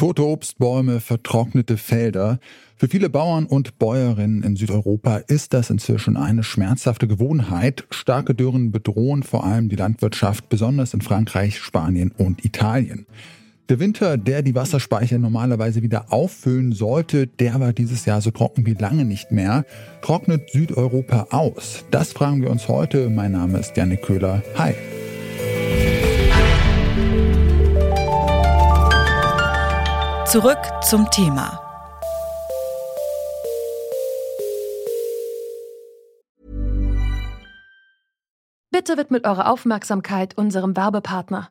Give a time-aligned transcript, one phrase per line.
[0.00, 2.38] Tote Obstbäume, vertrocknete Felder.
[2.74, 7.84] Für viele Bauern und Bäuerinnen in Südeuropa ist das inzwischen eine schmerzhafte Gewohnheit.
[7.90, 13.04] Starke Dürren bedrohen vor allem die Landwirtschaft, besonders in Frankreich, Spanien und Italien.
[13.68, 18.64] Der Winter, der die Wasserspeicher normalerweise wieder auffüllen sollte, der war dieses Jahr so trocken
[18.64, 19.66] wie lange nicht mehr.
[20.00, 21.84] Trocknet Südeuropa aus?
[21.90, 23.10] Das fragen wir uns heute.
[23.10, 24.42] Mein Name ist Janik Köhler.
[24.56, 24.72] Hi.
[30.30, 31.60] Zurück zum Thema.
[38.70, 41.50] Bitte widmet eure Aufmerksamkeit unserem Werbepartner.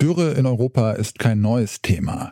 [0.00, 2.30] Dürre in Europa ist kein neues Thema.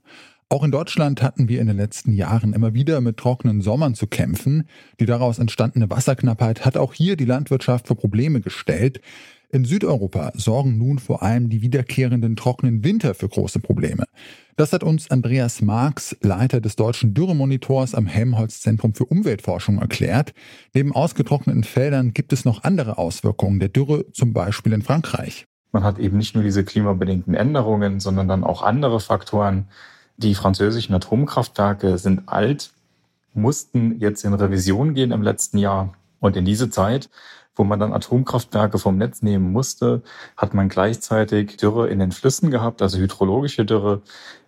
[0.48, 4.06] Auch in Deutschland hatten wir in den letzten Jahren immer wieder mit trockenen Sommern zu
[4.06, 4.68] kämpfen.
[5.00, 9.00] Die daraus entstandene Wasserknappheit hat auch hier die Landwirtschaft vor Probleme gestellt.
[9.50, 14.04] In Südeuropa sorgen nun vor allem die wiederkehrenden trockenen Winter für große Probleme.
[14.54, 20.34] Das hat uns Andreas Marx, Leiter des deutschen Dürremonitors am Helmholtz-Zentrum für Umweltforschung, erklärt.
[20.72, 25.46] Neben ausgetrockneten Feldern gibt es noch andere Auswirkungen der Dürre, zum Beispiel in Frankreich.
[25.76, 29.68] Man hat eben nicht nur diese klimabedingten Änderungen, sondern dann auch andere Faktoren.
[30.16, 32.70] Die französischen Atomkraftwerke sind alt,
[33.34, 35.92] mussten jetzt in Revision gehen im letzten Jahr.
[36.18, 37.10] Und in diese Zeit,
[37.54, 40.00] wo man dann Atomkraftwerke vom Netz nehmen musste,
[40.38, 44.00] hat man gleichzeitig Dürre in den Flüssen gehabt, also hydrologische Dürre,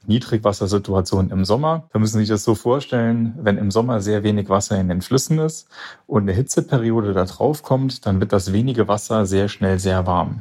[0.06, 1.90] Niedrigwassersituation im Sommer.
[1.92, 5.02] Da müssen Sie sich das so vorstellen, wenn im Sommer sehr wenig Wasser in den
[5.02, 5.68] Flüssen ist
[6.06, 10.40] und eine Hitzeperiode da drauf kommt, dann wird das wenige Wasser sehr schnell sehr warm.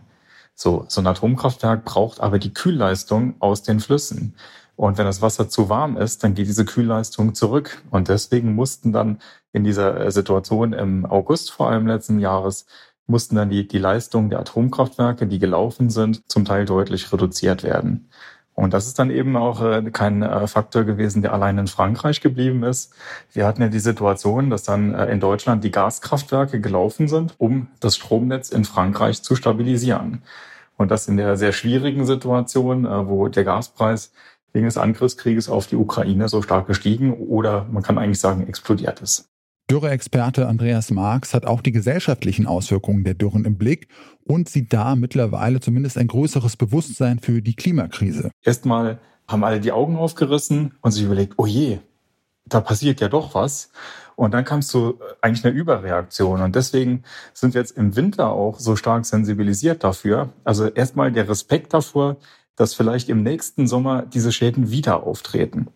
[0.60, 4.34] So, so ein Atomkraftwerk braucht aber die Kühlleistung aus den Flüssen.
[4.76, 7.84] Und wenn das Wasser zu warm ist, dann geht diese Kühlleistung zurück.
[7.92, 9.20] Und deswegen mussten dann
[9.54, 12.66] in dieser äh, Situation im August vor allem letzten Jahres,
[13.06, 18.10] mussten dann die, die Leistungen der Atomkraftwerke, die gelaufen sind, zum Teil deutlich reduziert werden.
[18.58, 22.22] Und das ist dann eben auch äh, kein äh, Faktor gewesen, der allein in Frankreich
[22.22, 22.92] geblieben ist.
[23.32, 27.96] Wir hatten ja die Situation, dass dann in Deutschland die Gaskraftwerke gelaufen sind, um das
[27.96, 30.24] Stromnetz in Frankreich zu stabilisieren.
[30.76, 34.12] Und das in der sehr schwierigen Situation, äh, wo der Gaspreis
[34.54, 39.02] wegen des Angriffskrieges auf die Ukraine so stark gestiegen oder man kann eigentlich sagen explodiert
[39.02, 39.30] ist.
[39.70, 43.90] Dürre-Experte Andreas Marx hat auch die gesellschaftlichen Auswirkungen der Dürren im Blick
[44.24, 48.32] und sieht da mittlerweile zumindest ein größeres Bewusstsein für die Klimakrise.
[48.44, 51.80] Erstmal haben alle die Augen aufgerissen und sich überlegt, oh je,
[52.46, 53.72] da passiert ja doch was.
[54.16, 56.42] Und dann kam es zu eigentlich einer Überreaktion.
[56.42, 57.04] Und deswegen
[57.34, 60.30] sind wir jetzt im Winter auch so stark sensibilisiert dafür.
[60.46, 62.16] Also erstmal der Respekt davor,
[62.56, 65.68] dass vielleicht im nächsten Sommer diese Schäden wieder auftreten.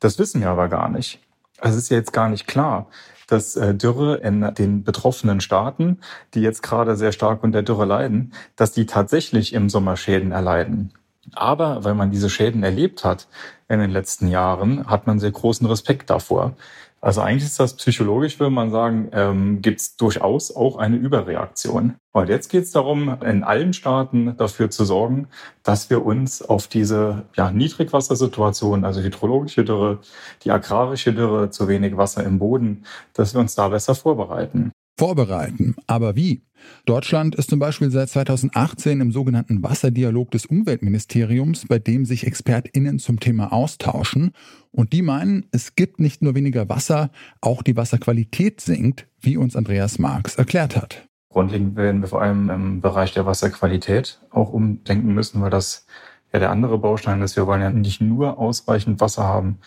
[0.00, 1.20] Das wissen wir aber gar nicht.
[1.58, 2.88] Also es ist ja jetzt gar nicht klar,
[3.26, 5.98] dass äh, Dürre in den betroffenen Staaten,
[6.34, 10.92] die jetzt gerade sehr stark unter Dürre leiden, dass die tatsächlich im Sommer Schäden erleiden.
[11.34, 13.26] Aber weil man diese Schäden erlebt hat
[13.68, 16.54] in den letzten Jahren, hat man sehr großen Respekt davor.
[17.00, 21.96] Also eigentlich ist das psychologisch, würde man sagen, ähm, gibt es durchaus auch eine Überreaktion.
[22.12, 25.28] Und jetzt geht es darum, in allen Staaten dafür zu sorgen,
[25.62, 29.98] dass wir uns auf diese ja, Niedrigwassersituation, also hydrologische Dürre,
[30.42, 35.76] die agrarische Dürre, zu wenig Wasser im Boden, dass wir uns da besser vorbereiten vorbereiten.
[35.86, 36.42] Aber wie?
[36.86, 42.98] Deutschland ist zum Beispiel seit 2018 im sogenannten Wasserdialog des Umweltministeriums, bei dem sich ExpertInnen
[42.98, 44.32] zum Thema austauschen.
[44.72, 49.54] Und die meinen, es gibt nicht nur weniger Wasser, auch die Wasserqualität sinkt, wie uns
[49.54, 51.06] Andreas Marx erklärt hat.
[51.28, 55.86] Grundlegend werden wir vor allem im Bereich der Wasserqualität auch umdenken müssen, weil das
[56.32, 57.36] ja der andere Baustein ist.
[57.36, 59.58] Wir wollen ja nicht nur ausreichend Wasser haben,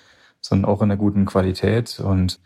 [0.41, 1.99] sondern auch in einer guten Qualität.
[1.99, 2.39] Und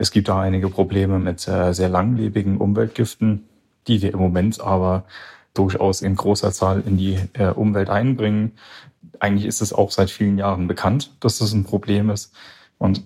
[0.00, 3.44] es gibt da einige Probleme mit äh, sehr langlebigen Umweltgiften,
[3.86, 5.04] die wir im Moment aber
[5.52, 8.52] durchaus in großer Zahl in die äh, Umwelt einbringen.
[9.18, 12.32] Eigentlich ist es auch seit vielen Jahren bekannt, dass das ein Problem ist.
[12.78, 13.02] Und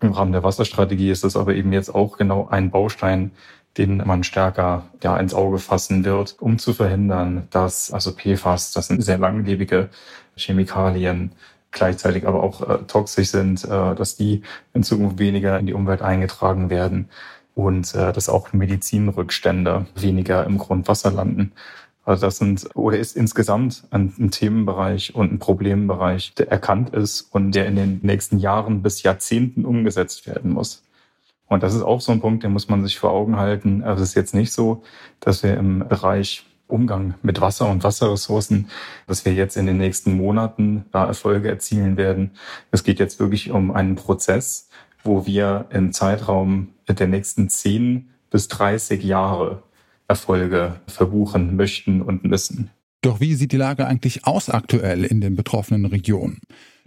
[0.00, 3.32] im Rahmen der Wasserstrategie ist es aber eben jetzt auch genau ein Baustein,
[3.76, 8.86] den man stärker ja, ins Auge fassen wird, um zu verhindern, dass also PFAS, das
[8.86, 9.90] sind sehr langlebige
[10.34, 11.32] Chemikalien,
[11.70, 14.42] gleichzeitig aber auch äh, toxisch sind, äh, dass die
[14.74, 17.08] in Zukunft weniger in die Umwelt eingetragen werden
[17.54, 21.52] und äh, dass auch Medizinrückstände weniger im Grundwasser landen.
[22.04, 27.28] Also das sind oder ist insgesamt ein, ein, Themenbereich und ein Problembereich, der erkannt ist
[27.32, 30.82] und der in den nächsten Jahren bis Jahrzehnten umgesetzt werden muss.
[31.48, 33.82] Und das ist auch so ein Punkt, den muss man sich vor Augen halten.
[33.82, 34.82] Also es ist jetzt nicht so,
[35.20, 38.68] dass wir im Bereich Umgang mit Wasser und Wasserressourcen,
[39.06, 42.32] dass wir jetzt in den nächsten Monaten da Erfolge erzielen werden.
[42.70, 44.68] Es geht jetzt wirklich um einen Prozess,
[45.02, 49.62] wo wir im Zeitraum der nächsten 10 bis 30 Jahre
[50.06, 52.70] Erfolge verbuchen möchten und müssen.
[53.02, 56.40] Doch wie sieht die Lage eigentlich aus aktuell in den betroffenen Regionen?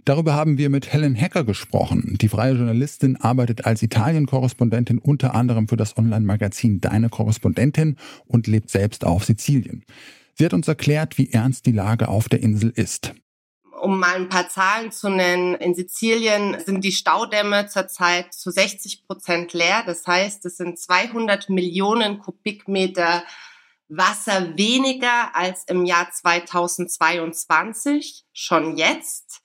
[0.04, 2.18] Darüber haben wir mit Helen Hacker gesprochen.
[2.20, 7.96] Die freie Journalistin arbeitet als Italien-Korrespondentin unter anderem für das Online-Magazin Deine Korrespondentin
[8.26, 9.84] und lebt selbst auf Sizilien.
[10.34, 13.14] Sie hat uns erklärt, wie ernst die Lage auf der Insel ist.
[13.80, 19.06] Um mal ein paar Zahlen zu nennen, in Sizilien sind die Staudämme zurzeit zu 60
[19.06, 19.84] Prozent leer.
[19.86, 23.22] Das heißt, es sind 200 Millionen Kubikmeter
[23.88, 29.41] Wasser weniger als im Jahr 2022, schon jetzt.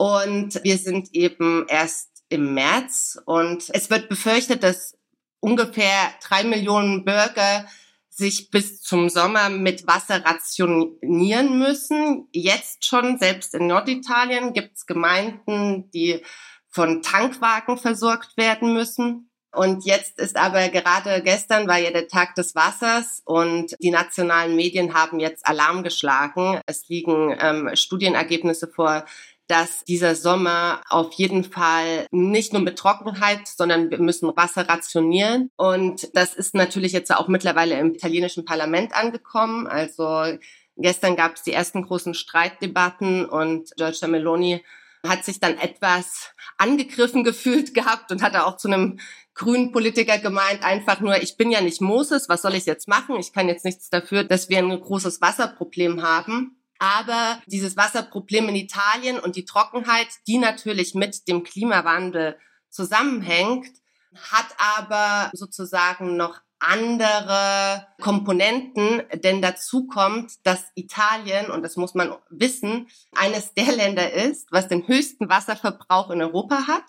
[0.00, 4.96] Und wir sind eben erst im März und es wird befürchtet, dass
[5.40, 5.92] ungefähr
[6.26, 7.66] drei Millionen Bürger
[8.08, 12.28] sich bis zum Sommer mit Wasser rationieren müssen.
[12.32, 16.22] Jetzt schon, selbst in Norditalien, gibt es Gemeinden, die
[16.70, 19.30] von Tankwagen versorgt werden müssen.
[19.52, 24.56] Und jetzt ist aber gerade gestern war ja der Tag des Wassers und die nationalen
[24.56, 26.58] Medien haben jetzt Alarm geschlagen.
[26.64, 29.04] Es liegen ähm, Studienergebnisse vor,
[29.50, 35.50] dass dieser Sommer auf jeden Fall nicht nur mit Trockenheit, sondern wir müssen Wasser rationieren.
[35.56, 39.66] Und das ist natürlich jetzt auch mittlerweile im italienischen Parlament angekommen.
[39.66, 40.38] Also
[40.76, 44.64] gestern gab es die ersten großen Streitdebatten und Giorgia Meloni
[45.04, 49.00] hat sich dann etwas angegriffen gefühlt gehabt und hat auch zu einem
[49.34, 53.16] grünen Politiker gemeint, einfach nur, ich bin ja nicht Moses, was soll ich jetzt machen?
[53.18, 56.59] Ich kann jetzt nichts dafür, dass wir ein großes Wasserproblem haben.
[56.80, 62.38] Aber dieses Wasserproblem in Italien und die Trockenheit, die natürlich mit dem Klimawandel
[62.70, 63.66] zusammenhängt,
[64.14, 72.14] hat aber sozusagen noch andere Komponenten, denn dazu kommt, dass Italien, und das muss man
[72.30, 76.84] wissen, eines der Länder ist, was den höchsten Wasserverbrauch in Europa hat.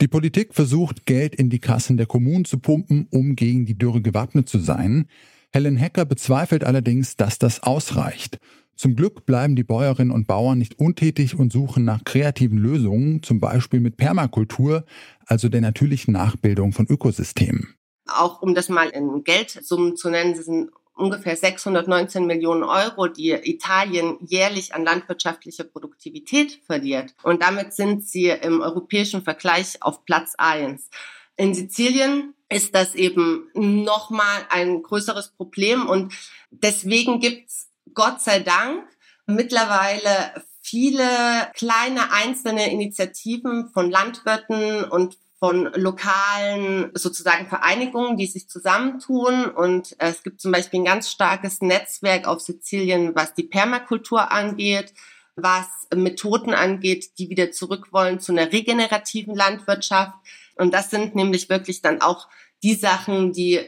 [0.00, 4.02] Die Politik versucht, Geld in die Kassen der Kommunen zu pumpen, um gegen die Dürre
[4.02, 5.08] gewappnet zu sein.
[5.52, 8.38] Helen Hecker bezweifelt allerdings, dass das ausreicht.
[8.76, 13.40] Zum Glück bleiben die Bäuerinnen und Bauern nicht untätig und suchen nach kreativen Lösungen, zum
[13.40, 14.84] Beispiel mit Permakultur,
[15.24, 17.74] also der natürlichen Nachbildung von Ökosystemen.
[18.06, 24.18] Auch um das mal in Geldsummen zu nennen, sind ungefähr 619 Millionen Euro, die Italien
[24.20, 27.14] jährlich an landwirtschaftlicher Produktivität verliert.
[27.22, 30.90] Und damit sind sie im europäischen Vergleich auf Platz eins.
[31.36, 36.14] In Sizilien ist das eben nochmal ein größeres Problem und
[36.50, 38.84] deswegen gibt's Gott sei Dank
[39.26, 41.08] mittlerweile viele
[41.54, 49.46] kleine einzelne Initiativen von Landwirten und von lokalen sozusagen Vereinigungen, die sich zusammentun.
[49.46, 54.92] Und es gibt zum Beispiel ein ganz starkes Netzwerk auf Sizilien, was die Permakultur angeht,
[55.34, 60.14] was Methoden angeht, die wieder zurück wollen zu einer regenerativen Landwirtschaft.
[60.56, 62.28] Und das sind nämlich wirklich dann auch
[62.62, 63.60] die Sachen, die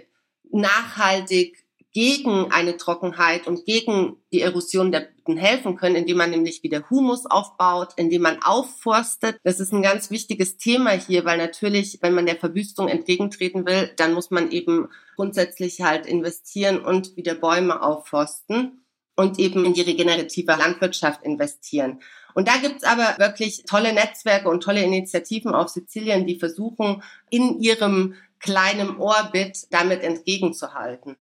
[0.51, 6.63] nachhaltig gegen eine Trockenheit und gegen die Erosion der Böden helfen können, indem man nämlich
[6.63, 9.39] wieder Humus aufbaut, indem man aufforstet.
[9.45, 13.91] Das ist ein ganz wichtiges Thema hier, weil natürlich, wenn man der Verwüstung entgegentreten will,
[13.97, 18.85] dann muss man eben grundsätzlich halt investieren und wieder Bäume aufforsten
[19.17, 22.01] und eben in die regenerative Landwirtschaft investieren.
[22.35, 27.59] Und da gibt's aber wirklich tolle Netzwerke und tolle Initiativen auf Sizilien, die versuchen, in
[27.61, 31.17] ihrem kleinen Orbit damit entgegenzuhalten.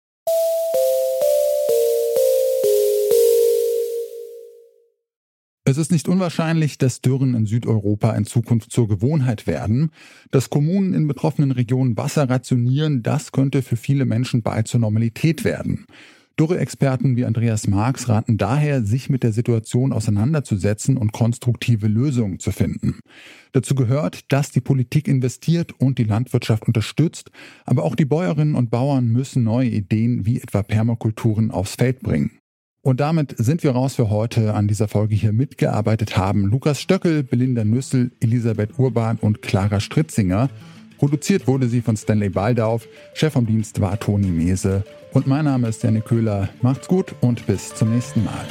[5.67, 9.89] Es ist nicht unwahrscheinlich, dass Dürren in Südeuropa in Zukunft zur Gewohnheit werden.
[10.29, 15.43] Dass Kommunen in betroffenen Regionen Wasser rationieren, das könnte für viele Menschen bald zur Normalität
[15.43, 15.87] werden.
[16.39, 22.51] Dürre-Experten wie Andreas Marx raten daher, sich mit der Situation auseinanderzusetzen und konstruktive Lösungen zu
[22.51, 22.99] finden.
[23.53, 27.31] Dazu gehört, dass die Politik investiert und die Landwirtschaft unterstützt,
[27.65, 32.31] aber auch die Bäuerinnen und Bauern müssen neue Ideen wie etwa Permakulturen aufs Feld bringen.
[32.81, 34.53] Und damit sind wir raus für heute.
[34.53, 40.51] An dieser Folge hier mitgearbeitet haben Lukas Stöckel, Belinda Nüssel, Elisabeth Urban und Clara Stritzinger.
[40.99, 42.87] Produziert wurde sie von Stanley Baldauf.
[43.15, 44.83] Chef vom Dienst war Toni Mese.
[45.15, 46.49] Und mein Name ist Janne Köhler.
[46.61, 48.45] Macht's gut und bis zum nächsten Mal.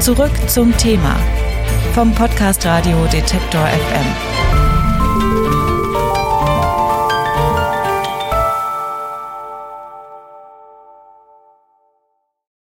[0.00, 1.14] Zurück zum Thema
[1.94, 4.27] vom Podcast Radio Detektor FM.